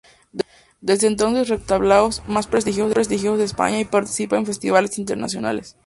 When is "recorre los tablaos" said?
1.47-2.23